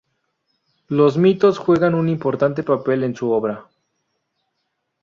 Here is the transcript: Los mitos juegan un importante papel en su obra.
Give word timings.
Los 0.87 1.15
mitos 1.15 1.59
juegan 1.59 1.93
un 1.93 2.09
importante 2.09 2.63
papel 2.63 3.03
en 3.03 3.15
su 3.15 3.29
obra. 3.29 3.67